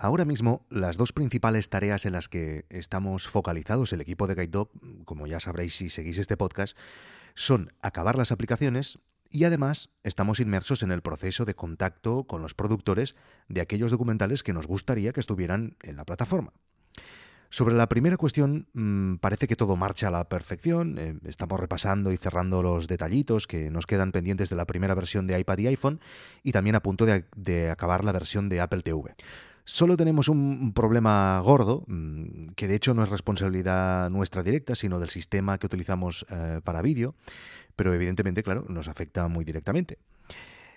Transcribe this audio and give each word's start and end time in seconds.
Ahora 0.00 0.24
mismo, 0.24 0.64
las 0.70 0.96
dos 0.96 1.12
principales 1.12 1.70
tareas 1.70 2.06
en 2.06 2.12
las 2.12 2.28
que 2.28 2.66
estamos 2.70 3.26
focalizados 3.26 3.92
el 3.92 4.00
equipo 4.00 4.28
de 4.28 4.36
GuideDog, 4.36 4.70
como 5.04 5.26
ya 5.26 5.40
sabréis 5.40 5.74
si 5.74 5.90
seguís 5.90 6.18
este 6.18 6.36
podcast, 6.36 6.78
son 7.34 7.72
acabar 7.82 8.14
las 8.14 8.30
aplicaciones 8.30 9.00
y 9.28 9.42
además 9.42 9.90
estamos 10.04 10.38
inmersos 10.38 10.84
en 10.84 10.92
el 10.92 11.02
proceso 11.02 11.44
de 11.44 11.54
contacto 11.54 12.28
con 12.28 12.42
los 12.42 12.54
productores 12.54 13.16
de 13.48 13.60
aquellos 13.60 13.90
documentales 13.90 14.44
que 14.44 14.52
nos 14.52 14.68
gustaría 14.68 15.12
que 15.12 15.18
estuvieran 15.18 15.76
en 15.82 15.96
la 15.96 16.04
plataforma. 16.04 16.52
Sobre 17.50 17.74
la 17.74 17.88
primera 17.88 18.18
cuestión, 18.18 18.68
mm, 18.74 19.16
parece 19.16 19.48
que 19.48 19.56
todo 19.56 19.74
marcha 19.74 20.08
a 20.08 20.10
la 20.12 20.28
perfección. 20.28 20.98
Eh, 20.98 21.18
estamos 21.24 21.58
repasando 21.58 22.12
y 22.12 22.18
cerrando 22.18 22.62
los 22.62 22.86
detallitos 22.86 23.48
que 23.48 23.68
nos 23.70 23.86
quedan 23.86 24.12
pendientes 24.12 24.48
de 24.48 24.56
la 24.56 24.66
primera 24.66 24.94
versión 24.94 25.26
de 25.26 25.40
iPad 25.40 25.58
y 25.58 25.66
iPhone 25.68 26.00
y 26.44 26.52
también 26.52 26.76
a 26.76 26.82
punto 26.82 27.04
de 27.04 27.70
acabar 27.70 28.04
la 28.04 28.12
versión 28.12 28.48
de 28.48 28.60
Apple 28.60 28.82
TV. 28.82 29.16
Solo 29.70 29.98
tenemos 29.98 30.28
un 30.30 30.72
problema 30.72 31.38
gordo, 31.44 31.84
mm, 31.88 32.52
que 32.56 32.66
de 32.66 32.74
hecho 32.74 32.94
no 32.94 33.02
es 33.02 33.10
responsabilidad 33.10 34.08
nuestra 34.08 34.42
directa, 34.42 34.74
sino 34.74 34.98
del 34.98 35.10
sistema 35.10 35.58
que 35.58 35.66
utilizamos 35.66 36.24
eh, 36.30 36.62
para 36.64 36.80
vídeo, 36.80 37.14
pero 37.76 37.92
evidentemente, 37.92 38.42
claro, 38.42 38.64
nos 38.70 38.88
afecta 38.88 39.28
muy 39.28 39.44
directamente. 39.44 39.98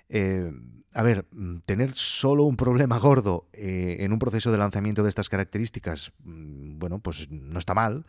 Eh, 0.09 0.51
a 0.93 1.03
ver, 1.03 1.25
mm, 1.31 1.59
tener 1.59 1.93
solo 1.93 2.43
un 2.43 2.57
problema 2.57 2.99
gordo 2.99 3.47
eh, 3.53 3.95
en 4.01 4.11
un 4.11 4.19
proceso 4.19 4.51
de 4.51 4.57
lanzamiento 4.57 5.03
de 5.03 5.09
estas 5.09 5.29
características, 5.29 6.11
mm, 6.25 6.77
bueno, 6.77 6.99
pues 6.99 7.31
no 7.31 7.59
está 7.59 7.73
mal 7.73 8.05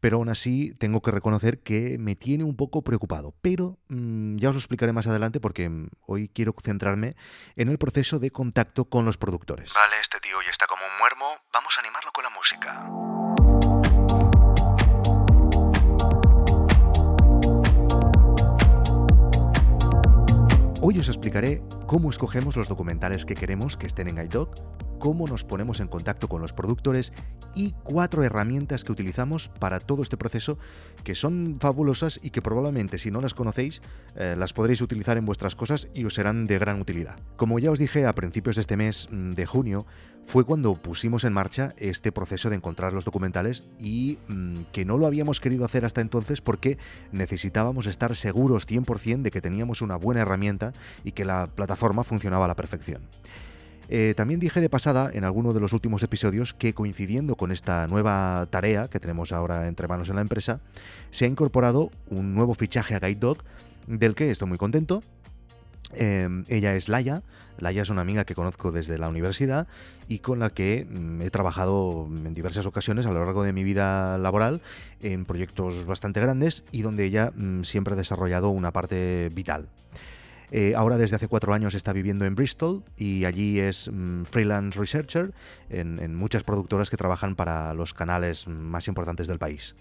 pero 0.00 0.16
aún 0.16 0.28
así 0.28 0.72
tengo 0.78 1.02
que 1.02 1.10
reconocer 1.10 1.60
que 1.60 1.96
me 1.98 2.16
tiene 2.16 2.44
un 2.44 2.56
poco 2.56 2.82
preocupado. 2.82 3.34
Pero 3.40 3.78
mm, 3.88 4.36
ya 4.36 4.50
os 4.50 4.54
lo 4.54 4.58
explicaré 4.58 4.92
más 4.92 5.06
adelante 5.06 5.40
porque 5.40 5.68
mm, 5.68 5.88
hoy 6.06 6.28
quiero 6.28 6.54
centrarme 6.62 7.16
en 7.56 7.68
el 7.68 7.78
proceso 7.78 8.18
de 8.18 8.30
contacto 8.30 8.86
con 8.86 9.04
los 9.04 9.18
productores. 9.18 9.72
Vale, 9.74 9.96
este 10.00 10.20
tío 10.20 10.40
ya 10.44 10.50
está 10.50 10.66
como 10.66 10.82
un 10.82 10.98
muermo, 10.98 11.26
vamos 11.52 11.76
a 11.76 11.80
animarlo 11.80 12.10
con 12.12 12.24
la 12.24 12.30
música. 12.30 12.88
Hoy 20.80 20.98
os 20.98 21.08
explicaré 21.08 21.60
cómo 21.86 22.08
escogemos 22.08 22.56
los 22.56 22.68
documentales 22.68 23.26
que 23.26 23.34
queremos 23.34 23.76
que 23.76 23.86
estén 23.86 24.08
en 24.08 24.24
iDoc, 24.24 24.54
cómo 24.98 25.26
nos 25.26 25.44
ponemos 25.44 25.80
en 25.80 25.88
contacto 25.88 26.28
con 26.28 26.40
los 26.40 26.52
productores 26.52 27.12
y 27.54 27.74
cuatro 27.82 28.22
herramientas 28.22 28.84
que 28.84 28.92
utilizamos 28.92 29.48
para 29.48 29.80
todo 29.80 30.02
este 30.02 30.16
proceso 30.16 30.58
que 31.04 31.14
son 31.14 31.56
fabulosas 31.60 32.20
y 32.22 32.30
que 32.30 32.42
probablemente 32.42 32.98
si 32.98 33.10
no 33.10 33.20
las 33.20 33.34
conocéis 33.34 33.80
eh, 34.16 34.34
las 34.36 34.52
podréis 34.52 34.80
utilizar 34.80 35.16
en 35.16 35.26
vuestras 35.26 35.54
cosas 35.54 35.88
y 35.94 36.04
os 36.04 36.14
serán 36.14 36.46
de 36.46 36.58
gran 36.58 36.80
utilidad. 36.80 37.18
Como 37.36 37.58
ya 37.58 37.70
os 37.70 37.78
dije 37.78 38.06
a 38.06 38.14
principios 38.14 38.56
de 38.56 38.60
este 38.60 38.76
mes 38.76 39.08
mm, 39.10 39.32
de 39.32 39.46
junio, 39.46 39.86
fue 40.24 40.44
cuando 40.44 40.74
pusimos 40.74 41.24
en 41.24 41.32
marcha 41.32 41.74
este 41.78 42.12
proceso 42.12 42.50
de 42.50 42.56
encontrar 42.56 42.92
los 42.92 43.06
documentales 43.06 43.64
y 43.78 44.18
mm, 44.28 44.64
que 44.72 44.84
no 44.84 44.98
lo 44.98 45.06
habíamos 45.06 45.40
querido 45.40 45.64
hacer 45.64 45.86
hasta 45.86 46.02
entonces 46.02 46.42
porque 46.42 46.76
necesitábamos 47.12 47.86
estar 47.86 48.14
seguros 48.14 48.68
100% 48.68 49.22
de 49.22 49.30
que 49.30 49.40
teníamos 49.40 49.80
una 49.80 49.96
buena 49.96 50.20
herramienta 50.20 50.74
y 51.02 51.12
que 51.12 51.24
la 51.24 51.46
plataforma 51.46 52.04
funcionaba 52.04 52.44
a 52.44 52.48
la 52.48 52.56
perfección. 52.56 53.08
Eh, 53.88 54.14
también 54.16 54.40
dije 54.40 54.60
de 54.60 54.68
pasada 54.68 55.10
en 55.12 55.24
alguno 55.24 55.52
de 55.52 55.60
los 55.60 55.72
últimos 55.72 56.02
episodios 56.02 56.52
que 56.52 56.74
coincidiendo 56.74 57.36
con 57.36 57.52
esta 57.52 57.86
nueva 57.86 58.46
tarea 58.50 58.88
que 58.88 59.00
tenemos 59.00 59.32
ahora 59.32 59.66
entre 59.66 59.88
manos 59.88 60.10
en 60.10 60.16
la 60.16 60.22
empresa, 60.22 60.60
se 61.10 61.24
ha 61.24 61.28
incorporado 61.28 61.90
un 62.10 62.34
nuevo 62.34 62.54
fichaje 62.54 62.94
a 62.94 63.00
Guide 63.00 63.20
Dog 63.20 63.38
del 63.86 64.14
que 64.14 64.30
estoy 64.30 64.48
muy 64.48 64.58
contento. 64.58 65.02
Em, 65.94 66.44
ella 66.48 66.74
es 66.74 66.90
Laia. 66.90 67.22
Laia 67.58 67.82
es 67.82 67.88
una 67.88 68.02
amiga 68.02 68.24
que 68.24 68.34
conozco 68.34 68.72
desde 68.72 68.98
la 68.98 69.08
universidad 69.08 69.66
y 70.06 70.18
con 70.18 70.38
la 70.38 70.50
que 70.50 70.86
mm, 70.88 71.22
he 71.22 71.30
trabajado 71.30 72.06
en 72.08 72.34
diversas 72.34 72.66
ocasiones 72.66 73.06
a 73.06 73.12
lo 73.12 73.24
largo 73.24 73.42
de 73.42 73.54
mi 73.54 73.64
vida 73.64 74.18
laboral 74.18 74.60
en 75.00 75.24
proyectos 75.24 75.86
bastante 75.86 76.20
grandes 76.20 76.64
y 76.72 76.82
donde 76.82 77.06
ella 77.06 77.32
mm, 77.34 77.62
siempre 77.62 77.94
ha 77.94 77.96
desarrollado 77.96 78.50
una 78.50 78.72
parte 78.72 79.30
vital. 79.34 79.68
Eh, 80.50 80.74
ahora 80.76 80.96
desde 80.96 81.16
hace 81.16 81.28
cuatro 81.28 81.52
años 81.52 81.74
está 81.74 81.92
viviendo 81.92 82.24
en 82.24 82.34
Bristol 82.34 82.82
y 82.96 83.24
allí 83.24 83.60
es 83.60 83.90
mm, 83.92 84.24
freelance 84.24 84.78
researcher 84.78 85.32
en, 85.68 86.14
muchas 86.14 86.42
productoras 86.42 86.90
que 86.90 86.96
trabajan 86.96 87.34
para 87.34 87.74
los 87.74 87.92
canales 87.94 88.48
más 88.48 88.88
importantes 88.88 89.28
del 89.28 89.38
país. 89.38 89.74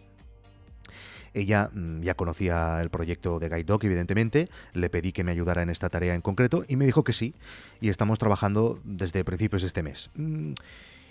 Ella 1.33 1.69
mm, 1.73 2.01
ya 2.01 2.15
conocía 2.15 2.81
el 2.81 2.89
proyecto 2.89 3.39
de 3.39 3.49
Guide 3.49 3.63
Dog, 3.63 3.85
evidentemente, 3.85 4.49
le 4.73 4.89
pedí 4.89 5.11
que 5.11 5.23
me 5.23 5.31
ayudara 5.31 5.61
en 5.61 5.69
esta 5.69 5.89
tarea 5.89 6.15
en 6.15 6.21
concreto 6.21 6.63
y 6.67 6.75
me 6.75 6.85
dijo 6.85 7.03
que 7.03 7.13
sí, 7.13 7.33
y 7.79 7.89
estamos 7.89 8.19
trabajando 8.19 8.79
desde 8.83 9.23
principios 9.23 9.61
de 9.61 9.67
este 9.67 9.83
mes. 9.83 10.09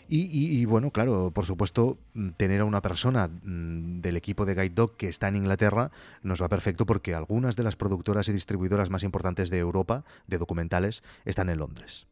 Y, 0.09 0.65
bueno, 0.67 0.91
claro, 0.91 1.33
por 1.33 1.47
supuesto, 1.47 1.99
mm, 2.15 2.31
tener 2.31 2.61
a 2.61 2.65
una 2.65 2.83
persona 2.83 3.29
mm, 3.29 4.01
del 4.01 4.17
equipo 4.17 4.47
de 4.47 4.55
Guide 4.55 4.75
Dog 4.75 4.97
que 4.97 5.09
está 5.09 5.29
en 5.29 5.37
Inglaterra 5.37 5.91
nos 6.23 6.41
va 6.41 6.49
perfecto 6.49 6.87
porque 6.87 7.15
algunas 7.15 7.57
de 7.57 7.65
las 7.65 7.77
productoras 7.77 8.29
y 8.29 8.33
distribuidoras 8.33 8.91
más 8.91 9.03
importantes 9.03 9.51
de 9.51 9.59
Europa 9.59 10.05
de 10.27 10.39
documentales 10.39 11.03
están 11.25 11.49
en 11.49 11.59
Londres. 11.59 12.07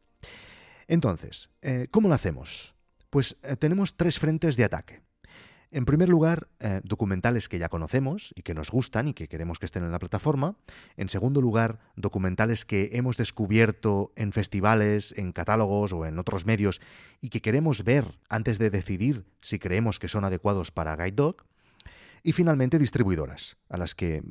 Entonces, 0.87 1.49
eh, 1.61 1.87
¿cómo 1.89 2.09
lo 2.09 2.15
hacemos? 2.15 2.75
Pues 3.09 3.37
eh, 3.43 3.55
tenemos 3.55 3.95
tres 3.95 4.19
frentes 4.19 4.57
de 4.57 4.65
ataque. 4.65 5.04
En 5.71 5.85
primer 5.85 6.09
lugar, 6.09 6.47
eh, 6.59 6.81
documentales 6.83 7.49
que 7.49 7.59
ya 7.59 7.69
conocemos 7.69 8.33
y 8.35 8.43
que 8.43 8.53
nos 8.53 8.71
gustan 8.71 9.07
y 9.07 9.13
que 9.13 9.27
queremos 9.27 9.59
que 9.59 9.65
estén 9.65 9.83
en 9.83 9.91
la 9.91 9.99
plataforma. 9.99 10.57
En 10.97 11.09
segundo 11.09 11.41
lugar, 11.41 11.79
documentales 11.95 12.65
que 12.65 12.91
hemos 12.93 13.17
descubierto 13.17 14.11
en 14.15 14.31
festivales, 14.31 15.13
en 15.17 15.31
catálogos 15.31 15.93
o 15.93 16.05
en 16.05 16.19
otros 16.19 16.45
medios 16.45 16.81
y 17.21 17.29
que 17.29 17.41
queremos 17.41 17.83
ver 17.83 18.05
antes 18.29 18.59
de 18.59 18.69
decidir 18.69 19.25
si 19.41 19.59
creemos 19.59 19.99
que 19.99 20.07
son 20.07 20.25
adecuados 20.25 20.71
para 20.71 20.95
Guide 20.95 21.15
Dog. 21.15 21.45
Y 22.23 22.33
finalmente, 22.33 22.79
distribuidoras, 22.79 23.57
a 23.69 23.77
las 23.77 23.93
que 23.93 24.23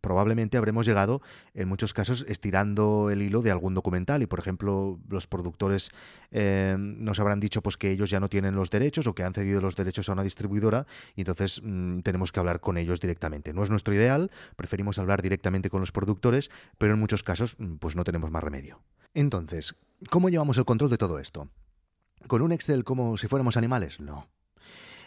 probablemente 0.00 0.56
habremos 0.56 0.86
llegado 0.86 1.22
en 1.54 1.68
muchos 1.68 1.94
casos 1.94 2.24
estirando 2.28 3.10
el 3.10 3.22
hilo 3.22 3.42
de 3.42 3.50
algún 3.50 3.74
documental 3.74 4.22
y 4.22 4.26
por 4.26 4.38
ejemplo 4.38 4.98
los 5.08 5.26
productores 5.26 5.90
eh, 6.30 6.76
nos 6.78 7.20
habrán 7.20 7.40
dicho 7.40 7.62
pues 7.62 7.76
que 7.76 7.90
ellos 7.90 8.10
ya 8.10 8.20
no 8.20 8.28
tienen 8.28 8.54
los 8.54 8.70
derechos 8.70 9.06
o 9.06 9.14
que 9.14 9.22
han 9.22 9.34
cedido 9.34 9.60
los 9.60 9.76
derechos 9.76 10.08
a 10.08 10.12
una 10.12 10.22
distribuidora 10.22 10.86
y 11.16 11.22
entonces 11.22 11.60
mm, 11.62 12.00
tenemos 12.00 12.32
que 12.32 12.40
hablar 12.40 12.60
con 12.60 12.78
ellos 12.78 13.00
directamente. 13.00 13.52
No 13.52 13.62
es 13.62 13.70
nuestro 13.70 13.94
ideal, 13.94 14.30
preferimos 14.56 14.98
hablar 14.98 15.22
directamente 15.22 15.70
con 15.70 15.80
los 15.80 15.92
productores, 15.92 16.50
pero 16.78 16.94
en 16.94 17.00
muchos 17.00 17.22
casos 17.22 17.56
mm, 17.58 17.76
pues 17.76 17.96
no 17.96 18.04
tenemos 18.04 18.30
más 18.30 18.42
remedio. 18.42 18.80
Entonces, 19.14 19.74
¿cómo 20.10 20.28
llevamos 20.28 20.58
el 20.58 20.64
control 20.64 20.90
de 20.90 20.98
todo 20.98 21.18
esto? 21.18 21.48
¿Con 22.26 22.42
un 22.42 22.52
Excel 22.52 22.84
como 22.84 23.16
si 23.16 23.28
fuéramos 23.28 23.56
animales? 23.56 24.00
No. 24.00 24.28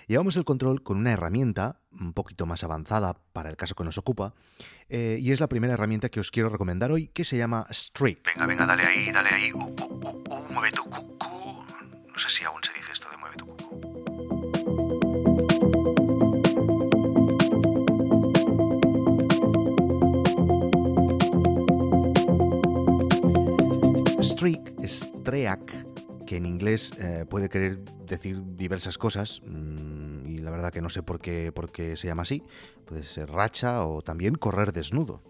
Llevamos 0.08 0.36
el 0.36 0.44
control 0.44 0.84
con 0.84 0.98
una 0.98 1.12
herramienta 1.12 1.80
un 1.92 2.14
poquito 2.14 2.46
más 2.46 2.64
avanzada 2.64 3.16
para 3.32 3.50
el 3.50 3.56
caso 3.56 3.76
que 3.76 3.84
nos 3.84 3.98
ocupa, 3.98 4.34
eh, 4.90 5.18
y 5.22 5.32
es 5.32 5.40
la 5.40 5.48
primera 5.48 5.74
herramienta 5.76 6.10
que 6.10 6.20
os 6.20 6.32
quiero 6.32 6.50
recomendar 6.50 6.92
hoy, 6.92 7.08
que 7.08 7.24
se 7.24 7.38
llama 7.38 7.66
Streak. 7.72 8.36
Venga, 8.36 8.48
venga, 8.48 8.66
dale 8.66 8.84
ahí, 8.84 9.12
dale 9.12 9.30
ahí. 9.30 9.52
Uh, 9.54 9.64
uh, 9.64 10.24
uh, 10.30 10.54
mueve 10.54 10.72
tu 10.72 10.84
cucu. 10.84 11.64
No 12.12 12.20
sé 12.20 12.30
si 12.30 12.44
aún 12.44 12.62
se 12.64 12.74
dice 12.74 12.92
esto 12.92 13.10
de 13.10 13.18
mueve 13.18 13.38
tu 13.38 13.46
cucu. 13.48 13.64
Streak, 24.22 24.86
Streak, 24.86 26.26
que 26.26 26.38
en 26.38 26.46
inglés 26.46 26.92
eh, 27.00 27.26
puede 27.30 27.48
querer 27.48 27.80
decir 28.06 28.42
diversas 28.56 28.98
cosas, 28.98 29.42
mm, 29.46 29.93
la 30.44 30.52
verdad 30.52 30.72
que 30.72 30.82
no 30.82 30.90
sé 30.90 31.02
por 31.04 31.20
qué, 31.20 31.52
por 31.52 31.72
qué 31.72 31.98
se 31.98 32.08
llama 32.08 32.24
así. 32.24 32.44
Puede 32.86 33.04
ser 33.04 33.30
racha 33.30 33.86
o 33.86 34.02
también 34.02 34.36
correr 34.36 34.74
desnudo. 34.74 35.24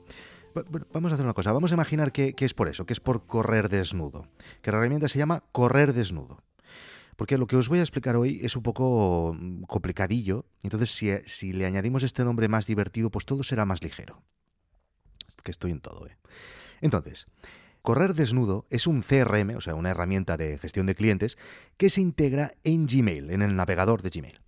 vamos 0.92 1.12
a 1.12 1.16
hacer 1.16 1.26
una 1.26 1.34
cosa, 1.34 1.54
vamos 1.54 1.72
a 1.72 1.76
imaginar 1.76 2.12
que, 2.12 2.36
es 2.38 2.54
por 2.54 2.68
eso, 2.68 2.86
que 2.86 2.94
es 2.94 3.00
por 3.00 3.26
correr 3.26 3.70
desnudo, 3.70 4.28
que 4.62 4.72
la 4.72 4.78
herramienta 4.78 5.08
se 5.08 5.20
llama 5.20 5.44
correr 5.52 5.94
desnudo. 5.94 6.44
Porque 7.16 7.38
lo 7.38 7.46
que 7.46 7.56
os 7.56 7.70
voy 7.70 7.80
a 7.80 7.84
explicar 7.84 8.16
hoy 8.16 8.40
es 8.42 8.56
un 8.56 8.64
poco 8.64 9.36
mm, 9.38 9.64
complicadillo, 9.64 10.46
entonces 10.64 10.90
si, 10.90 11.12
si 11.26 11.54
le 11.54 11.66
añadimos 11.66 12.02
este 12.02 12.26
nombre 12.26 12.48
más 12.48 12.66
divertido, 12.66 13.12
pues 13.12 13.26
todo 13.26 13.44
será 13.44 13.66
más 13.66 13.84
ligero. 13.84 14.24
Es 15.30 15.36
que 15.44 15.52
estoy 15.52 15.72
en 15.72 15.80
todo, 15.80 16.08
¿eh? 16.08 16.18
Entonces, 16.82 17.28
Correr 17.84 18.14
Desnudo 18.14 18.66
es 18.70 18.88
un 18.88 19.02
CRM, 19.02 19.58
o 19.58 19.62
sea, 19.62 19.76
una 19.76 19.90
herramienta 19.90 20.38
de 20.38 20.58
gestión 20.58 20.86
de 20.86 20.96
clientes, 20.96 21.38
que 21.76 21.90
se 21.90 22.00
integra 22.00 22.54
en 22.64 22.88
Gmail, 22.88 23.30
en 23.30 23.42
el 23.42 23.58
navegador 23.58 24.02
de 24.02 24.10
Gmail. 24.10 24.40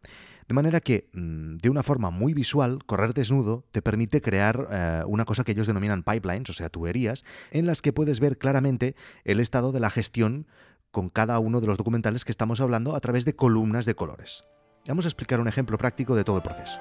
De 0.48 0.54
manera 0.54 0.80
que, 0.80 1.10
mm, 1.14 1.58
de 1.58 1.70
una 1.70 1.82
forma 1.82 2.12
muy 2.12 2.34
visual, 2.34 2.86
Correr 2.86 3.14
Desnudo 3.14 3.66
te 3.72 3.82
permite 3.82 4.22
crear 4.22 4.68
eh, 4.72 5.04
una 5.08 5.26
cosa 5.26 5.44
que 5.44 5.54
ellos 5.54 5.66
denominan 5.66 6.04
pipelines, 6.04 6.50
o 6.50 6.54
sea, 6.54 6.70
tuberías, 6.70 7.24
en 7.52 7.66
las 7.66 7.82
que 7.82 7.94
puedes 7.94 8.20
ver 8.20 8.38
claramente 8.38 8.96
el 9.24 9.40
estado 9.40 9.72
de 9.72 9.80
la 9.80 9.90
gestión 9.90 10.48
con 10.92 11.10
cada 11.10 11.40
uno 11.40 11.62
de 11.62 11.68
los 11.68 11.78
documentales 11.78 12.26
que 12.26 12.32
estamos 12.32 12.62
hablando 12.62 12.96
a 12.96 13.00
través 13.00 13.26
de 13.26 13.36
columnas 13.36 13.86
de 13.86 13.96
colores. 13.96 14.46
Vamos 14.88 15.06
a 15.06 15.08
explicar 15.08 15.40
un 15.40 15.48
ejemplo 15.48 15.78
práctico 15.78 16.16
de 16.16 16.24
todo 16.24 16.38
el 16.38 16.44
proceso. 16.44 16.80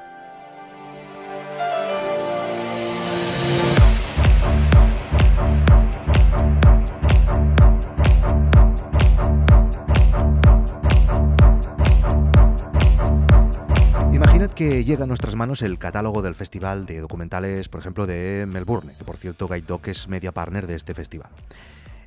Imaginad 14.45 14.59
que 14.59 14.85
llega 14.85 15.05
a 15.05 15.07
nuestras 15.07 15.37
manos 15.37 15.63
el 15.63 15.79
catálogo 15.79 16.21
del 16.21 16.35
festival 16.35 16.85
de 16.85 17.01
documentales, 17.01 17.71
por 17.71 17.81
ejemplo, 17.81 18.07
de 18.07 18.45
Melbourne, 18.47 18.93
que 18.99 19.03
por 19.03 19.17
cierto 19.17 19.49
Guide 19.49 19.81
es 19.87 20.07
media 20.07 20.33
partner 20.33 20.67
de 20.67 20.75
este 20.75 20.93
festival. 20.93 21.31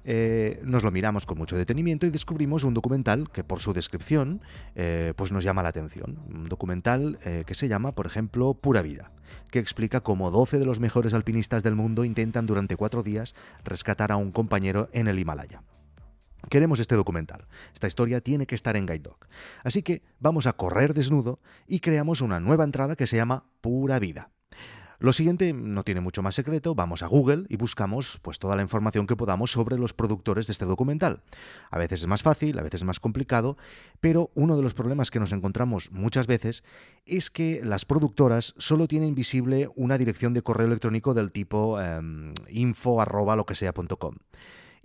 Eh, 0.04 0.62
nos 0.64 0.84
lo 0.84 0.92
miramos 0.92 1.26
con 1.26 1.40
mucho 1.40 1.58
detenimiento 1.58 2.06
y 2.06 2.12
descubrimos 2.12 2.64
un 2.64 2.76
documental 2.76 3.32
que 3.32 3.44
por 3.44 3.60
su 3.60 3.74
descripción 3.74 4.40
eh, 4.76 5.14
pues 5.16 5.32
nos 5.32 5.44
llama 5.44 5.64
la 5.64 5.70
atención. 5.70 6.20
Un 6.30 6.48
documental 6.48 7.18
eh, 7.26 7.44
que 7.48 7.56
se 7.56 7.70
llama, 7.70 7.94
por 7.94 8.06
ejemplo, 8.06 8.54
Pura 8.54 8.84
Vida, 8.84 9.10
que 9.50 9.58
explica 9.58 10.02
cómo 10.02 10.30
12 10.30 10.60
de 10.60 10.66
los 10.66 10.80
mejores 10.80 11.16
alpinistas 11.16 11.64
del 11.64 11.74
mundo 11.74 12.06
intentan 12.06 12.46
durante 12.46 12.76
cuatro 12.76 13.02
días 13.02 13.34
rescatar 13.64 14.12
a 14.12 14.18
un 14.18 14.32
compañero 14.32 14.90
en 14.94 15.08
el 15.08 15.18
Himalaya. 15.18 15.64
Queremos 16.50 16.80
este 16.80 16.96
documental. 16.96 17.48
Esta 17.74 17.88
historia 17.88 18.22
tiene 18.22 18.46
que 18.46 18.56
estar 18.56 18.78
en 18.78 18.86
Guide 18.86 19.00
Dog. 19.00 19.18
Así 19.64 19.82
que 19.82 20.04
vamos 20.20 20.48
a 20.48 20.54
correr 20.54 20.94
desnudo 20.94 21.40
y 21.68 21.80
creamos 21.80 22.22
una 22.22 22.40
nueva 22.40 22.64
entrada 22.64 22.96
que 22.96 23.08
se 23.08 23.18
llama 23.18 23.46
Pura 23.62 24.00
Vida. 24.00 24.32
Lo 25.00 25.14
siguiente 25.14 25.54
no 25.54 25.84
tiene 25.84 26.02
mucho 26.02 26.24
más 26.24 26.34
secreto, 26.34 26.74
vamos 26.74 27.04
a 27.04 27.08
Google 27.08 27.46
y 27.50 27.58
buscamos 27.58 28.20
pues 28.24 28.40
toda 28.40 28.56
la 28.56 28.64
información 28.64 29.06
que 29.06 29.16
podamos 29.16 29.52
sobre 29.52 29.78
los 29.78 29.94
productores 29.94 30.48
de 30.48 30.54
este 30.54 30.66
documental. 30.66 31.22
A 31.70 31.78
veces 31.78 32.02
es 32.02 32.08
más 32.08 32.24
fácil, 32.24 32.58
a 32.58 32.64
veces 32.64 32.82
es 32.82 32.84
más 32.84 33.00
complicado, 33.00 33.58
pero 34.00 34.32
uno 34.34 34.56
de 34.56 34.64
los 34.64 34.74
problemas 34.74 35.12
que 35.12 35.20
nos 35.20 35.34
encontramos 35.34 35.92
muchas 35.92 36.26
veces 36.26 36.64
es 37.06 37.30
que 37.30 37.62
las 37.64 37.86
productoras 37.86 38.56
solo 38.58 38.88
tienen 38.88 39.14
visible 39.14 39.70
una 39.76 40.00
dirección 40.00 40.34
de 40.34 40.42
correo 40.42 40.66
electrónico 40.66 41.14
del 41.14 41.32
tipo 41.32 41.80
em, 41.80 42.34
info 42.50 43.06
lo 43.06 43.46
que 43.46 43.54
sea.com 43.54 44.16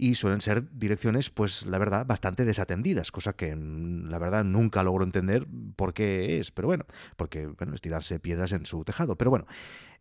y 0.03 0.17
suelen 0.17 0.41
ser 0.41 0.69
direcciones, 0.77 1.31
pues 1.31 1.65
la 1.65 1.79
verdad, 1.79 2.05
bastante 2.05 2.45
desatendidas, 2.45 3.13
cosa 3.13 3.35
que 3.35 3.55
mm, 3.55 4.11
la 4.11 4.19
verdad 4.19 4.43
nunca 4.43 4.83
logro 4.83 5.05
entender 5.05 5.47
por 5.77 5.95
qué 5.95 6.41
es, 6.41 6.51
pero 6.51 6.67
bueno, 6.67 6.87
porque 7.15 7.47
bueno, 7.47 7.73
es 7.73 7.81
tirarse 7.81 8.19
piedras 8.19 8.51
en 8.51 8.67
su 8.67 8.83
tejado, 8.83 9.17
pero 9.17 9.31
bueno, 9.31 9.47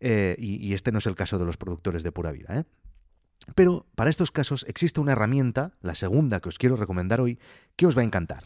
eh, 0.00 0.34
y, 0.40 0.74
este 0.74 0.90
no 0.90 0.98
es 0.98 1.06
el 1.06 1.14
caso 1.14 1.38
de 1.38 1.44
los 1.44 1.56
productores 1.56 2.02
de 2.02 2.10
pura 2.10 2.32
vida, 2.32 2.58
¿eh? 2.58 2.64
Pero 3.54 3.86
para 3.94 4.10
estos 4.10 4.32
casos 4.32 4.64
existe 4.68 4.98
una 4.98 5.12
herramienta, 5.12 5.74
la 5.82 5.94
segunda 5.94 6.40
que 6.40 6.48
os 6.48 6.58
quiero 6.58 6.74
recomendar 6.74 7.20
hoy, 7.20 7.38
que 7.76 7.86
os 7.86 7.96
va 7.96 8.00
a 8.00 8.04
encantar. 8.04 8.42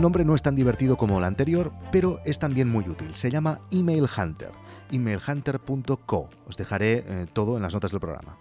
El 0.00 0.02
nombre 0.04 0.24
no 0.24 0.34
es 0.34 0.40
tan 0.40 0.56
divertido 0.56 0.96
como 0.96 1.18
el 1.18 1.24
anterior, 1.24 1.74
pero 1.92 2.20
es 2.24 2.38
también 2.38 2.70
muy 2.70 2.88
útil. 2.88 3.14
Se 3.14 3.30
llama 3.30 3.60
Email 3.70 4.06
Hunter, 4.16 4.50
emailhunter.co. 4.90 6.30
Os 6.46 6.56
dejaré 6.56 7.04
eh, 7.06 7.26
todo 7.30 7.56
en 7.56 7.62
las 7.62 7.74
notas 7.74 7.90
del 7.90 8.00
programa. 8.00 8.38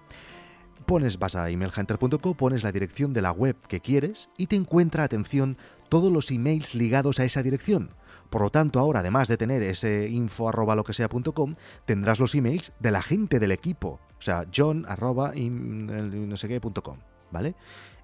Pones, 0.86 1.20
vas 1.20 1.36
a 1.36 1.50
emailhunter.co, 1.50 2.34
pones 2.36 2.64
la 2.64 2.72
dirección 2.72 3.12
de 3.12 3.22
la 3.22 3.34
web 3.34 3.58
que 3.68 3.82
quieres 3.82 4.30
y 4.38 4.48
te 4.48 4.56
encuentra, 4.56 5.04
atención, 5.04 5.58
todos 5.90 6.14
los 6.14 6.32
emails 6.32 6.76
ligados 6.76 7.20
a 7.20 7.26
esa 7.26 7.44
dirección. 7.44 7.90
Por 8.30 8.42
lo 8.42 8.52
tanto, 8.52 8.80
ahora, 8.80 9.02
además 9.02 9.28
de 9.28 9.36
tener 9.36 9.62
ese 9.62 10.08
info 10.08 10.48
arroba 10.48 10.78
lo 10.78 10.86
que 10.86 10.94
sea.com, 10.94 11.56
tendrás 11.84 12.22
los 12.22 12.36
emails 12.36 12.72
de 12.80 12.92
la 12.92 13.02
gente 13.02 13.38
del 13.38 13.52
equipo. 13.52 14.00
O 14.18 14.22
sea, 14.22 14.46
john 14.56 14.86
arroba 14.88 15.34
no 15.36 16.38
sé 16.38 16.48
qué.com. 16.48 17.00
¿vale? 17.32 17.56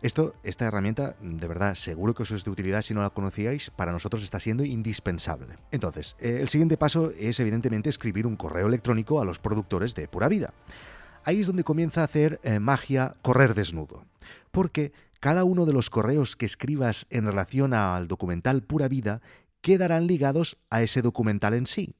Esto, 0.01 0.35
esta 0.43 0.65
herramienta, 0.65 1.15
de 1.19 1.47
verdad, 1.47 1.75
seguro 1.75 2.13
que 2.13 2.23
os 2.23 2.31
es 2.31 2.43
de 2.43 2.51
utilidad 2.51 2.81
si 2.81 2.93
no 2.93 3.01
la 3.01 3.09
conocíais, 3.09 3.71
para 3.71 3.91
nosotros 3.91 4.23
está 4.23 4.39
siendo 4.39 4.63
indispensable. 4.63 5.57
Entonces, 5.71 6.15
eh, 6.19 6.37
el 6.41 6.49
siguiente 6.49 6.77
paso 6.77 7.11
es 7.11 7.39
evidentemente 7.39 7.89
escribir 7.89 8.27
un 8.27 8.35
correo 8.35 8.67
electrónico 8.67 9.19
a 9.19 9.25
los 9.25 9.39
productores 9.39 9.95
de 9.95 10.07
Pura 10.07 10.27
Vida. 10.27 10.53
Ahí 11.23 11.41
es 11.41 11.47
donde 11.47 11.63
comienza 11.63 12.01
a 12.01 12.05
hacer 12.05 12.39
eh, 12.43 12.59
magia 12.59 13.15
correr 13.23 13.55
desnudo, 13.55 14.05
porque 14.51 14.93
cada 15.19 15.43
uno 15.43 15.65
de 15.65 15.73
los 15.73 15.89
correos 15.89 16.35
que 16.35 16.45
escribas 16.45 17.07
en 17.09 17.25
relación 17.25 17.73
al 17.73 18.07
documental 18.07 18.61
Pura 18.61 18.87
Vida 18.87 19.21
quedarán 19.61 20.05
ligados 20.05 20.57
a 20.69 20.83
ese 20.83 21.01
documental 21.01 21.55
en 21.55 21.65
sí. 21.65 21.95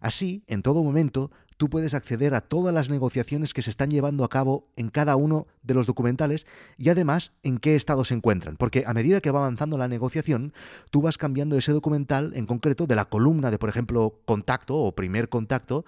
Así, 0.00 0.42
en 0.48 0.62
todo 0.62 0.82
momento, 0.82 1.30
tú 1.56 1.68
puedes 1.68 1.94
acceder 1.94 2.34
a 2.34 2.40
todas 2.40 2.74
las 2.74 2.90
negociaciones 2.90 3.54
que 3.54 3.62
se 3.62 3.70
están 3.70 3.90
llevando 3.90 4.24
a 4.24 4.28
cabo 4.28 4.66
en 4.76 4.88
cada 4.88 5.16
uno 5.16 5.46
de 5.62 5.74
los 5.74 5.86
documentales 5.86 6.46
y 6.76 6.88
además 6.88 7.32
en 7.42 7.58
qué 7.58 7.76
estado 7.76 8.04
se 8.04 8.14
encuentran. 8.14 8.56
Porque 8.56 8.84
a 8.86 8.94
medida 8.94 9.20
que 9.20 9.30
va 9.30 9.40
avanzando 9.40 9.78
la 9.78 9.88
negociación, 9.88 10.52
tú 10.90 11.02
vas 11.02 11.18
cambiando 11.18 11.56
ese 11.56 11.72
documental 11.72 12.32
en 12.34 12.46
concreto 12.46 12.86
de 12.86 12.96
la 12.96 13.04
columna 13.04 13.50
de, 13.50 13.58
por 13.58 13.68
ejemplo, 13.68 14.20
contacto 14.24 14.76
o 14.76 14.94
primer 14.94 15.28
contacto 15.28 15.84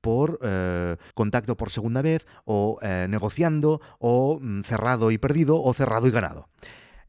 por 0.00 0.38
eh, 0.42 0.96
contacto 1.14 1.56
por 1.56 1.70
segunda 1.70 2.02
vez 2.02 2.26
o 2.44 2.78
eh, 2.82 3.06
negociando 3.08 3.80
o 3.98 4.38
mm, 4.40 4.62
cerrado 4.62 5.10
y 5.10 5.18
perdido 5.18 5.60
o 5.60 5.74
cerrado 5.74 6.06
y 6.06 6.10
ganado. 6.10 6.48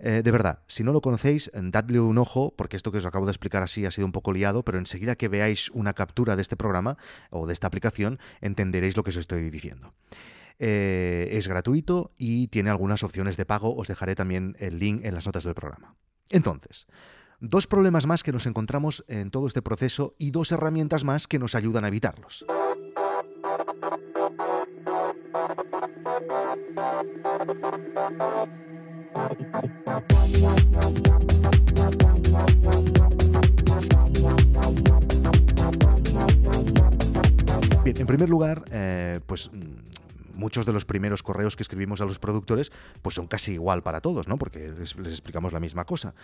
Eh, 0.02 0.22
de 0.24 0.32
verdad, 0.32 0.60
si 0.68 0.84
no 0.84 0.94
lo 0.94 1.02
conocéis, 1.02 1.52
dadle 1.54 2.00
un 2.00 2.18
ojo, 2.18 2.54
porque 2.56 2.78
esto 2.78 2.92
que 2.92 3.00
os 3.00 3.06
acabo 3.06 3.26
de 3.26 3.32
explicar 3.32 3.62
así 3.62 3.86
ha 3.86 3.92
sido 3.92 4.06
un 4.06 4.14
poco 4.14 4.32
liado, 4.32 4.64
pero 4.64 4.80
enseguida 4.80 5.16
que 5.16 5.28
veáis 5.28 5.70
una 5.72 5.94
captura 5.94 6.38
de 6.38 6.42
este 6.42 6.56
programa 6.56 6.98
o 7.30 7.48
de 7.48 7.54
esta 7.54 7.68
aplicación, 7.68 8.18
entenderéis 8.40 8.96
lo 8.96 9.04
que 9.04 9.10
os 9.10 9.18
estoy 9.18 9.50
diciendo. 9.50 9.94
Eh, 10.58 11.30
es 11.32 11.48
gratuito 11.48 12.12
y 12.18 12.48
tiene 12.48 12.70
algunas 12.70 13.04
opciones 13.04 13.38
de 13.38 13.46
pago. 13.46 13.76
Os 13.76 13.88
dejaré 13.88 14.16
también 14.16 14.56
el 14.60 14.80
link 14.80 15.04
en 15.04 15.16
las 15.16 15.26
notas 15.26 15.44
del 15.44 15.54
programa. 15.54 15.96
Entonces, 16.30 16.88
dos 17.40 17.68
problemas 17.68 18.06
más 18.06 18.24
que 18.24 18.32
nos 18.32 18.46
encontramos 18.46 19.04
en 19.08 19.32
todo 19.32 19.48
este 19.48 19.62
proceso 19.62 20.16
y 20.18 20.32
dos 20.32 20.52
herramientas 20.52 21.04
más 21.04 21.28
que 21.28 21.40
nos 21.40 21.56
ayudan 21.56 21.86
a 21.86 21.88
evitarlos. 21.88 22.46
Bien, 37.84 37.98
en 38.00 38.08
primer 38.08 38.30
lugar, 38.30 38.64
eh, 38.72 39.20
pues 39.26 39.50
mm, 39.52 40.40
muchos 40.40 40.66
de 40.66 40.74
los 40.74 40.86
primeros 40.86 41.22
correos 41.22 41.56
que 41.56 41.64
escribimos 41.64 42.02
a 42.02 42.06
los 42.06 42.18
productores 42.18 42.72
pues 43.02 43.16
son 43.16 43.28
casi 43.28 43.54
igual 43.54 43.84
para 43.84 44.02
todos, 44.02 44.28
¿no? 44.28 44.38
Porque 44.38 44.72
les, 44.80 44.96
explicamos 44.96 45.54
la 45.54 45.60
misma 45.60 45.86
cosa. 45.86 46.16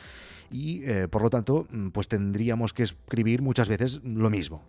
Y 0.50 0.84
eh, 0.86 1.08
por 1.08 1.22
lo 1.22 1.30
tanto, 1.30 1.68
mm, 1.70 1.90
pues 1.90 2.08
tendríamos 2.08 2.74
que 2.74 2.84
escribir 2.84 3.42
muchas 3.42 3.68
veces 3.68 4.02
lo 4.04 4.30
mismo. 4.30 4.64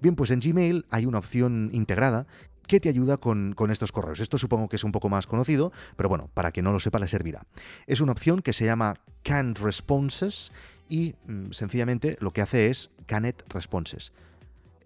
Bien, 0.00 0.16
pues 0.16 0.30
en 0.30 0.40
Gmail 0.40 0.86
hay 0.90 1.06
una 1.06 1.18
opción 1.18 1.70
integrada 1.72 2.26
que 2.70 2.78
te 2.78 2.88
ayuda 2.88 3.16
con, 3.16 3.56
estos 3.68 3.90
correos. 3.90 4.20
Esto 4.20 4.38
supongo 4.38 4.68
que 4.68 4.76
es 4.76 4.84
un 4.84 4.92
poco 4.92 5.08
más 5.08 5.26
conocido, 5.26 5.72
pero 5.96 6.08
bueno, 6.08 6.30
para 6.34 6.52
que 6.52 6.62
no 6.62 6.70
lo 6.70 6.78
sepa 6.78 7.00
le 7.00 7.08
servirá. 7.08 7.44
Es 7.88 8.00
una 8.00 8.12
opción 8.12 8.42
que 8.42 8.52
se 8.52 8.64
llama 8.64 8.94
Canned 9.24 9.58
Responses 9.58 10.52
y 10.88 11.16
mm, 11.26 11.50
sencillamente 11.50 12.16
lo 12.20 12.32
que 12.32 12.42
hace 12.42 12.68
es 12.68 12.90
Canned 13.06 13.34
Responses. 13.48 14.12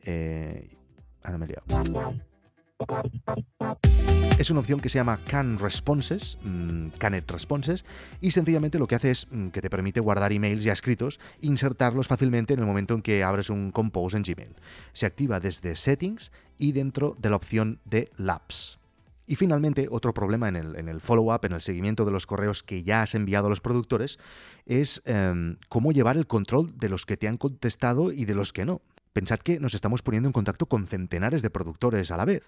Eh, 0.02 0.70
ahora 1.22 1.36
me 1.36 1.44
he 1.44 2.33
es 4.38 4.50
una 4.50 4.60
opción 4.60 4.80
que 4.80 4.88
se 4.88 4.98
llama 4.98 5.20
Can 5.24 5.58
Responses, 5.58 6.38
mm, 6.42 6.88
Canet 6.98 7.30
Responses, 7.30 7.84
y 8.20 8.32
sencillamente 8.32 8.78
lo 8.78 8.86
que 8.86 8.96
hace 8.96 9.10
es 9.10 9.26
mm, 9.30 9.48
que 9.48 9.62
te 9.62 9.70
permite 9.70 10.00
guardar 10.00 10.32
emails 10.32 10.64
ya 10.64 10.72
escritos 10.72 11.20
insertarlos 11.40 12.08
fácilmente 12.08 12.54
en 12.54 12.60
el 12.60 12.66
momento 12.66 12.94
en 12.94 13.02
que 13.02 13.22
abres 13.22 13.48
un 13.48 13.70
Compose 13.70 14.16
en 14.16 14.22
Gmail. 14.24 14.54
Se 14.92 15.06
activa 15.06 15.40
desde 15.40 15.76
Settings 15.76 16.32
y 16.58 16.72
dentro 16.72 17.16
de 17.18 17.30
la 17.30 17.36
opción 17.36 17.80
de 17.84 18.10
Labs. 18.16 18.78
Y 19.26 19.36
finalmente, 19.36 19.86
otro 19.90 20.12
problema 20.12 20.48
en 20.48 20.56
el, 20.56 21.00
follow-up, 21.00 21.46
en 21.46 21.52
el 21.52 21.62
seguimiento 21.62 22.04
de 22.04 22.10
los 22.10 22.26
correos 22.26 22.62
que 22.62 22.82
ya 22.82 23.00
has 23.00 23.14
enviado 23.14 23.46
a 23.46 23.50
los 23.50 23.62
productores, 23.62 24.18
es 24.66 25.00
em, 25.06 25.56
cómo 25.70 25.92
llevar 25.92 26.18
el 26.18 26.26
control 26.26 26.78
de 26.78 26.90
los 26.90 27.06
que 27.06 27.16
te 27.16 27.28
han 27.28 27.38
contestado 27.38 28.12
y 28.12 28.26
de 28.26 28.34
los 28.34 28.52
que 28.52 28.66
no. 28.66 28.82
Pensad 29.14 29.38
que 29.38 29.60
nos 29.60 29.74
estamos 29.74 30.02
poniendo 30.02 30.28
en 30.28 30.34
contacto 30.34 30.66
con 30.66 30.86
centenares 30.86 31.40
de 31.40 31.48
productores 31.48 32.10
a 32.10 32.18
la 32.18 32.26
vez. 32.26 32.42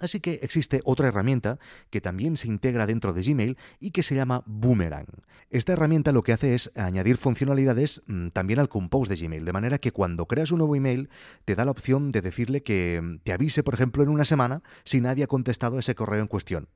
Así 0.00 0.20
que 0.20 0.38
existe 0.42 0.80
otra 0.84 1.08
herramienta 1.08 1.58
que 1.90 2.00
también 2.00 2.36
se 2.36 2.48
integra 2.48 2.86
dentro 2.86 3.12
de 3.12 3.22
Gmail 3.22 3.58
y 3.80 3.90
que 3.90 4.02
se 4.02 4.14
llama 4.14 4.42
Boomerang. 4.46 5.06
Esta 5.50 5.72
herramienta 5.72 6.12
lo 6.12 6.22
que 6.22 6.32
hace 6.32 6.54
es 6.54 6.70
añadir 6.76 7.16
funcionalidades 7.16 8.02
mm, 8.06 8.28
también 8.28 8.60
al 8.60 8.68
compose 8.68 9.14
de 9.14 9.20
Gmail, 9.20 9.44
de 9.44 9.52
manera 9.52 9.78
que 9.78 9.92
cuando 9.92 10.26
creas 10.26 10.52
un 10.52 10.58
nuevo 10.58 10.76
email 10.76 11.08
te 11.44 11.56
da 11.56 11.64
la 11.64 11.70
opción 11.70 12.10
de 12.10 12.20
decirle 12.20 12.62
que 12.62 13.00
mm, 13.02 13.18
te 13.24 13.32
avise, 13.32 13.62
por 13.62 13.74
ejemplo, 13.74 14.02
en 14.02 14.10
una 14.10 14.24
semana 14.24 14.62
si 14.84 15.00
nadie 15.00 15.24
ha 15.24 15.28
contestado 15.28 15.78
ese 15.78 15.94
correo 15.94 16.20
en 16.20 16.28
cuestión. 16.28 16.68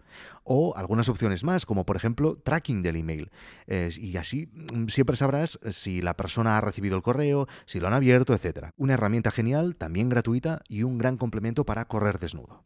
O 0.42 0.74
algunas 0.76 1.08
opciones 1.08 1.44
más, 1.44 1.64
como 1.64 1.84
por 1.84 1.96
ejemplo 1.96 2.36
tracking 2.36 2.82
del 2.82 2.96
email. 2.96 3.30
y 3.68 4.16
así 4.16 4.48
mm, 4.52 4.88
siempre 4.88 5.16
sabrás 5.16 5.58
si 5.70 6.02
la 6.02 6.16
persona 6.16 6.56
ha 6.56 6.60
recibido 6.60 6.96
el 6.96 7.02
correo, 7.02 7.46
si 7.66 7.78
lo 7.78 7.86
han 7.86 7.94
abierto, 7.94 8.34
etc. 8.34 8.70
Una 8.76 8.94
herramienta 8.94 9.30
genial, 9.30 9.76
también 9.76 10.08
gratuita 10.08 10.62
y 10.68 10.82
un 10.82 10.98
gran 10.98 11.16
complemento 11.16 11.64
para 11.64 11.84
correr 11.84 12.18
desnudo 12.18 12.64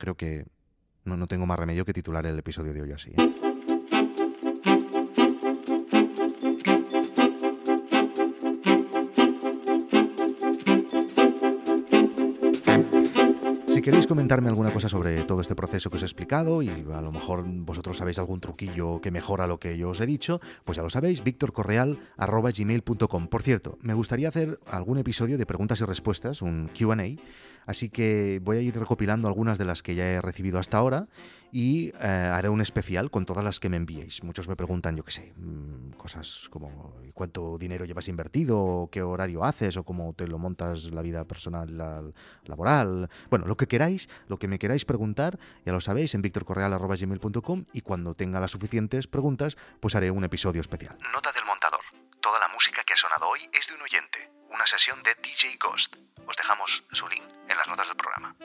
creo 0.00 0.16
que 0.16 0.46
no, 1.04 1.16
no 1.16 1.28
tengo 1.28 1.46
más 1.46 1.58
remedio 1.58 1.84
que 1.84 1.92
titular 1.92 2.26
el 2.26 2.38
episodio 2.38 2.72
de 2.72 2.82
hoy 2.82 2.92
así. 2.92 3.12
¿eh? 3.16 3.49
¿Queréis 13.82 14.06
comentarme 14.06 14.48
alguna 14.48 14.72
cosa 14.72 14.90
sobre 14.90 15.24
todo 15.24 15.40
este 15.40 15.54
proceso 15.54 15.88
que 15.88 15.96
os 15.96 16.02
he 16.02 16.04
explicado 16.04 16.60
y 16.60 16.68
a 16.68 17.00
lo 17.00 17.12
mejor 17.12 17.44
vosotros 17.46 17.96
sabéis 17.96 18.18
algún 18.18 18.38
truquillo 18.38 19.00
que 19.00 19.10
mejora 19.10 19.46
lo 19.46 19.58
que 19.58 19.78
yo 19.78 19.88
os 19.90 20.00
he 20.00 20.06
dicho? 20.06 20.38
Pues 20.64 20.76
ya 20.76 20.82
lo 20.82 20.90
sabéis, 20.90 21.24
victorcorreal.gmail.com. 21.24 23.28
Por 23.28 23.42
cierto, 23.42 23.78
me 23.80 23.94
gustaría 23.94 24.28
hacer 24.28 24.60
algún 24.66 24.98
episodio 24.98 25.38
de 25.38 25.46
preguntas 25.46 25.80
y 25.80 25.86
respuestas, 25.86 26.42
un 26.42 26.70
QA, 26.78 26.96
Así 27.66 27.88
que 27.88 28.40
voy 28.42 28.56
a 28.56 28.62
ir 28.62 28.76
recopilando 28.76 29.28
algunas 29.28 29.56
de 29.56 29.64
las 29.64 29.82
que 29.82 29.94
ya 29.94 30.04
he 30.04 30.20
recibido 30.20 30.58
hasta 30.58 30.78
ahora 30.78 31.06
y 31.52 31.92
eh, 32.02 32.06
haré 32.06 32.48
un 32.48 32.60
especial 32.60 33.10
con 33.10 33.26
todas 33.26 33.44
las 33.44 33.60
que 33.60 33.68
me 33.68 33.76
enviéis. 33.76 34.24
Muchos 34.24 34.48
me 34.48 34.56
preguntan, 34.56 34.96
yo 34.96 35.04
qué 35.04 35.12
sé, 35.12 35.32
mm, 35.36 35.92
cosas 35.96 36.48
como 36.50 36.94
cuánto 37.14 37.58
dinero 37.58 37.84
llevas 37.84 38.08
invertido, 38.08 38.88
qué 38.90 39.02
horario 39.02 39.44
haces, 39.44 39.76
o 39.76 39.84
cómo 39.84 40.12
te 40.14 40.26
lo 40.26 40.38
montas 40.38 40.90
la 40.90 41.02
vida 41.02 41.24
personal, 41.24 42.12
laboral. 42.44 43.08
Bueno, 43.30 43.46
lo 43.46 43.56
que 43.56 43.66
queráis, 43.70 44.10
lo 44.28 44.36
que 44.38 44.48
me 44.48 44.58
queráis 44.58 44.84
preguntar, 44.84 45.38
ya 45.64 45.72
lo 45.72 45.80
sabéis, 45.80 46.14
en 46.14 46.20
victorcorreal.gmail.com 46.20 47.64
y 47.72 47.80
cuando 47.80 48.14
tenga 48.14 48.40
las 48.40 48.50
suficientes 48.50 49.06
preguntas, 49.06 49.56
pues 49.80 49.94
haré 49.94 50.10
un 50.10 50.24
episodio 50.24 50.60
especial. 50.60 50.98
Nota 51.14 51.32
del 51.32 51.46
montador. 51.46 51.80
Toda 52.20 52.38
la 52.38 52.48
música 52.48 52.82
que 52.84 52.92
ha 52.92 52.96
sonado 52.96 53.28
hoy 53.28 53.40
es 53.52 53.68
de 53.68 53.74
un 53.74 53.82
oyente. 53.82 54.30
Una 54.50 54.66
sesión 54.66 55.02
de 55.02 55.14
DJ 55.22 55.56
Ghost. 55.62 55.96
Os 56.26 56.36
dejamos 56.36 56.84
su 56.90 57.08
link 57.08 57.22
en 57.48 57.56
las 57.56 57.68
notas 57.68 57.86
del 57.88 57.96
programa. 57.96 58.36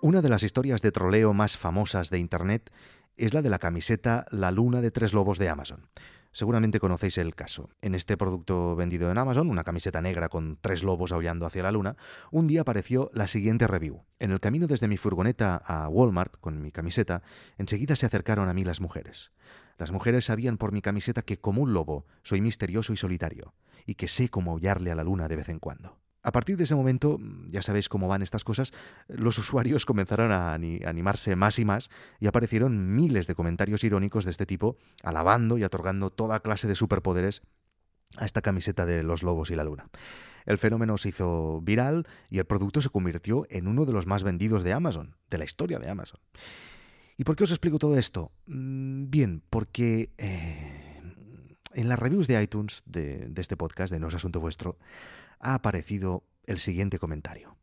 Una 0.00 0.22
de 0.22 0.28
las 0.28 0.42
historias 0.42 0.82
de 0.82 0.90
troleo 0.90 1.32
más 1.32 1.56
famosas 1.56 2.10
de 2.10 2.18
Internet 2.18 2.72
es 3.16 3.34
la 3.34 3.42
de 3.42 3.50
la 3.50 3.58
camiseta 3.58 4.26
La 4.30 4.50
Luna 4.50 4.80
de 4.80 4.90
Tres 4.90 5.12
Lobos 5.12 5.38
de 5.38 5.48
Amazon. 5.48 5.88
Seguramente 6.32 6.80
conocéis 6.80 7.18
el 7.18 7.34
caso. 7.34 7.68
En 7.82 7.94
este 7.94 8.16
producto 8.16 8.74
vendido 8.74 9.10
en 9.10 9.18
Amazon, 9.18 9.50
una 9.50 9.64
camiseta 9.64 10.00
negra 10.00 10.30
con 10.30 10.58
tres 10.60 10.82
lobos 10.82 11.12
aullando 11.12 11.44
hacia 11.44 11.62
la 11.62 11.72
luna, 11.72 11.96
un 12.30 12.46
día 12.46 12.62
apareció 12.62 13.10
la 13.12 13.26
siguiente 13.26 13.66
review. 13.66 14.04
En 14.18 14.30
el 14.30 14.40
camino 14.40 14.66
desde 14.66 14.88
mi 14.88 14.96
furgoneta 14.96 15.56
a 15.56 15.88
Walmart 15.88 16.36
con 16.40 16.62
mi 16.62 16.72
camiseta, 16.72 17.22
enseguida 17.58 17.96
se 17.96 18.06
acercaron 18.06 18.48
a 18.48 18.54
mí 18.54 18.64
las 18.64 18.80
mujeres. 18.80 19.32
Las 19.76 19.90
mujeres 19.90 20.24
sabían 20.24 20.56
por 20.56 20.72
mi 20.72 20.80
camiseta 20.80 21.22
que 21.22 21.38
como 21.38 21.62
un 21.62 21.74
lobo 21.74 22.06
soy 22.22 22.40
misterioso 22.40 22.94
y 22.94 22.96
solitario, 22.96 23.54
y 23.84 23.96
que 23.96 24.08
sé 24.08 24.28
cómo 24.28 24.52
aullarle 24.52 24.90
a 24.90 24.94
la 24.94 25.04
luna 25.04 25.28
de 25.28 25.36
vez 25.36 25.50
en 25.50 25.58
cuando. 25.58 26.01
A 26.22 26.32
partir 26.32 26.56
de 26.56 26.64
ese 26.64 26.74
momento, 26.74 27.18
ya 27.48 27.62
sabéis 27.62 27.88
cómo 27.88 28.08
van 28.08 28.22
estas 28.22 28.44
cosas, 28.44 28.72
los 29.08 29.38
usuarios 29.38 29.86
comenzaron 29.86 30.30
a 30.32 30.54
animarse 30.54 31.36
más 31.36 31.58
y 31.58 31.64
más 31.64 31.90
y 32.20 32.26
aparecieron 32.26 32.94
miles 32.94 33.26
de 33.26 33.34
comentarios 33.34 33.84
irónicos 33.84 34.24
de 34.24 34.30
este 34.30 34.46
tipo, 34.46 34.76
alabando 35.02 35.58
y 35.58 35.64
otorgando 35.64 36.10
toda 36.10 36.40
clase 36.40 36.68
de 36.68 36.76
superpoderes 36.76 37.42
a 38.18 38.24
esta 38.24 38.42
camiseta 38.42 38.86
de 38.86 39.02
los 39.02 39.22
lobos 39.22 39.50
y 39.50 39.56
la 39.56 39.64
luna. 39.64 39.88
El 40.44 40.58
fenómeno 40.58 40.98
se 40.98 41.10
hizo 41.10 41.60
viral 41.62 42.06
y 42.28 42.38
el 42.38 42.44
producto 42.44 42.82
se 42.82 42.90
convirtió 42.90 43.46
en 43.50 43.68
uno 43.68 43.84
de 43.84 43.92
los 43.92 44.06
más 44.06 44.24
vendidos 44.24 44.64
de 44.64 44.72
Amazon, 44.72 45.16
de 45.30 45.38
la 45.38 45.44
historia 45.44 45.78
de 45.78 45.88
Amazon. 45.88 46.20
¿Y 47.16 47.24
por 47.24 47.36
qué 47.36 47.44
os 47.44 47.50
explico 47.50 47.78
todo 47.78 47.96
esto? 47.96 48.32
Mm, 48.46 49.10
bien, 49.10 49.42
porque 49.48 50.12
eh, 50.18 51.00
en 51.74 51.88
las 51.88 51.98
reviews 51.98 52.26
de 52.26 52.42
iTunes 52.42 52.82
de, 52.86 53.32
este 53.36 53.56
podcast, 53.56 53.92
de 53.92 54.00
No 54.00 54.08
es 54.08 54.14
Asunto 54.14 54.40
Vuestro, 54.40 54.78
ha 55.42 55.54
aparecido 55.54 56.22
el 56.46 56.58
siguiente 56.58 56.98
comentario. 56.98 57.56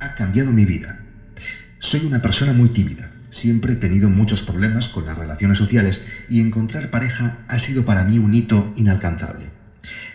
Ha 0.00 0.14
cambiado 0.16 0.50
mi 0.50 0.64
vida. 0.64 1.00
Soy 1.78 2.04
una 2.04 2.20
persona 2.20 2.52
muy 2.52 2.70
tímida. 2.70 3.12
Siempre 3.30 3.74
he 3.74 3.76
tenido 3.76 4.08
muchos 4.08 4.42
problemas 4.42 4.88
con 4.88 5.06
las 5.06 5.16
relaciones 5.16 5.58
sociales 5.58 6.00
y 6.28 6.40
encontrar 6.40 6.90
pareja 6.90 7.44
ha 7.48 7.58
sido 7.58 7.84
para 7.84 8.04
mí 8.04 8.18
un 8.18 8.34
hito 8.34 8.72
inalcanzable. 8.76 9.46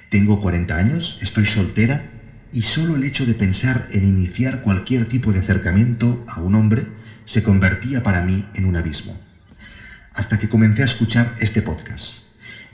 Tengo 0.10 0.42
40 0.42 0.76
años, 0.76 1.18
estoy 1.22 1.46
soltera 1.46 2.12
y 2.52 2.64
solo 2.64 2.96
el 2.96 3.04
hecho 3.04 3.26
de 3.26 3.34
pensar 3.34 3.88
en 3.92 4.04
iniciar 4.06 4.62
cualquier 4.62 5.08
tipo 5.08 5.32
de 5.32 5.40
acercamiento 5.40 6.26
a 6.28 6.42
un 6.42 6.56
hombre 6.56 6.86
se 7.26 7.44
convertía 7.44 8.04
para 8.04 8.24
mí 8.24 8.46
en 8.54 8.66
un 8.66 8.76
abismo. 8.76 9.18
Hasta 10.14 10.38
que 10.38 10.50
comencé 10.50 10.82
a 10.82 10.86
escuchar 10.86 11.36
este 11.40 11.62
podcast. 11.62 12.21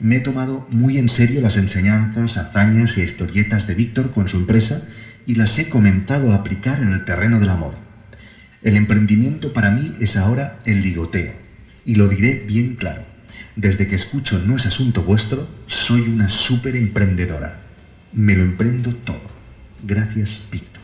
Me 0.00 0.16
he 0.16 0.20
tomado 0.20 0.66
muy 0.70 0.98
en 0.98 1.08
serio 1.08 1.40
las 1.40 1.56
enseñanzas, 1.56 2.36
hazañas 2.36 2.96
y 2.96 3.02
historietas 3.02 3.66
de 3.66 3.74
Víctor 3.74 4.12
con 4.12 4.28
su 4.28 4.36
empresa 4.36 4.82
y 5.26 5.34
las 5.34 5.58
he 5.58 5.68
comenzado 5.68 6.32
a 6.32 6.36
aplicar 6.36 6.80
en 6.80 6.92
el 6.92 7.04
terreno 7.04 7.40
del 7.40 7.50
amor. 7.50 7.74
El 8.62 8.76
emprendimiento 8.76 9.52
para 9.52 9.70
mí 9.70 9.92
es 10.00 10.16
ahora 10.16 10.60
el 10.64 10.82
ligoteo, 10.82 11.32
y 11.84 11.96
lo 11.96 12.08
diré 12.08 12.44
bien 12.46 12.76
claro. 12.76 13.02
Desde 13.56 13.88
que 13.88 13.96
escucho 13.96 14.38
No 14.38 14.56
es 14.56 14.66
asunto 14.66 15.02
vuestro, 15.02 15.48
soy 15.66 16.02
una 16.02 16.28
súper 16.28 16.76
emprendedora. 16.76 17.60
Me 18.12 18.36
lo 18.36 18.42
emprendo 18.42 18.94
todo. 18.94 19.22
Gracias, 19.82 20.42
Víctor. 20.50 20.77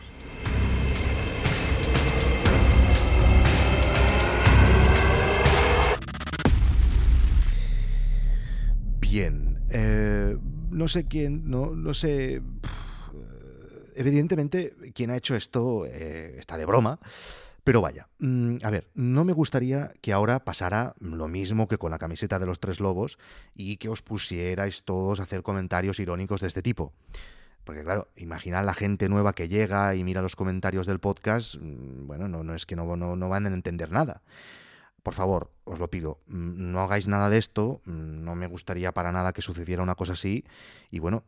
Bien, 9.15 9.63
eh, 9.69 10.37
no 10.71 10.89
sé 10.89 11.07
quién, 11.07 11.49
no, 11.49 11.73
no 11.73 11.93
sé. 11.93 12.41
Evidentemente, 13.95 14.75
quien 14.93 15.09
ha 15.09 15.15
hecho 15.15 15.37
esto 15.37 15.85
eh, 15.85 16.35
está 16.37 16.57
de 16.57 16.65
broma. 16.65 16.99
Pero 17.63 17.81
vaya, 17.81 18.09
mm, 18.19 18.57
a 18.61 18.69
ver, 18.69 18.89
no 18.93 19.23
me 19.23 19.31
gustaría 19.31 19.89
que 20.01 20.11
ahora 20.11 20.43
pasara 20.43 20.95
lo 20.99 21.29
mismo 21.29 21.69
que 21.69 21.77
con 21.77 21.91
la 21.91 21.97
camiseta 21.97 22.39
de 22.39 22.45
los 22.45 22.59
tres 22.59 22.81
lobos 22.81 23.17
y 23.55 23.77
que 23.77 23.87
os 23.87 24.01
pusierais 24.01 24.83
todos 24.83 25.21
a 25.21 25.23
hacer 25.23 25.43
comentarios 25.43 26.01
irónicos 26.01 26.41
de 26.41 26.47
este 26.47 26.61
tipo. 26.61 26.91
Porque 27.63 27.83
claro, 27.83 28.09
imagina 28.17 28.63
la 28.63 28.73
gente 28.73 29.07
nueva 29.07 29.31
que 29.31 29.47
llega 29.47 29.95
y 29.95 30.03
mira 30.03 30.21
los 30.21 30.35
comentarios 30.35 30.87
del 30.87 30.99
podcast, 30.99 31.55
mm, 31.55 32.05
bueno, 32.05 32.27
no, 32.27 32.43
no 32.43 32.53
es 32.53 32.65
que 32.65 32.75
no, 32.75 32.97
no, 32.97 33.15
no 33.15 33.29
van 33.29 33.45
a 33.45 33.47
entender 33.47 33.93
nada. 33.93 34.23
Por 35.05 35.13
favor, 35.13 35.51
os 35.65 35.77
lo 35.77 35.87
pido, 35.87 36.19
mm, 36.25 36.73
no 36.73 36.81
hagáis 36.81 37.07
nada 37.07 37.29
de 37.29 37.37
esto, 37.37 37.79
mm, 37.85 38.25
no 38.25 38.33
me 38.33 38.47
gustaría 38.47 38.91
para 38.91 39.11
nada 39.11 39.33
que 39.33 39.43
sucediera 39.43 39.83
una 39.83 39.93
cosa 39.93 40.13
así 40.13 40.43
y 40.89 40.97
bueno, 40.97 41.23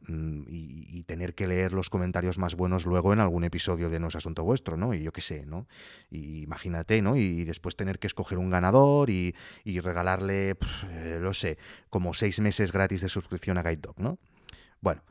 y, 0.48 1.03
tener 1.03 1.36
que 1.36 1.48
leer 1.48 1.72
los 1.72 1.89
comentarios 1.89 2.38
más 2.38 2.55
buenos 2.55 2.86
luego 2.86 3.13
en 3.13 3.22
algún 3.22 3.46
episodio 3.46 3.89
de 3.89 4.00
No 4.00 4.07
es 4.07 4.15
Asunto 4.15 4.43
Vuestro, 4.43 4.75
¿no? 4.75 4.93
Y 4.93 5.03
yo 5.03 5.13
qué 5.13 5.22
sé, 5.22 5.46
¿no? 5.46 5.67
Y 6.10 6.41
imagínate, 6.41 7.01
¿no? 7.01 7.15
Y 7.15 7.46
después 7.46 7.77
tener 7.77 7.98
que 7.98 8.07
escoger 8.07 8.39
un 8.39 8.50
ganador 8.50 9.10
y, 9.10 9.34
regalarle, 9.63 10.57
eh, 10.89 11.19
lo 11.22 11.34
sé, 11.34 11.57
como 11.89 12.13
seis 12.13 12.41
meses 12.41 12.74
gratis 12.74 13.01
de 13.01 13.10
suscripción 13.10 13.57
a 13.57 13.63
Guide 13.63 13.77
Dog, 13.77 14.00
¿no? 14.00 14.17
Bueno, 14.81 15.01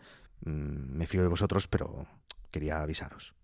Mm, 0.44 0.96
me 0.96 1.06
fío 1.06 1.22
de 1.22 1.28
vosotros, 1.28 1.68
pero 1.68 2.06
quería 2.50 2.82
avisaros. 2.82 3.34